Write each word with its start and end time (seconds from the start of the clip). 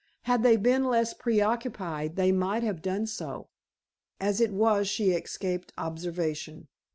Had 0.23 0.41
they 0.41 0.57
been 0.57 0.85
less 0.89 1.13
pre 1.13 1.41
occupied, 1.41 2.15
they 2.15 2.31
might 2.31 2.63
have 2.63 2.81
done 2.81 3.05
so; 3.05 3.49
as 4.19 4.41
it 4.41 4.51
was 4.51 4.87
she 4.87 5.11
escaped 5.11 5.71
observation. 5.77 6.69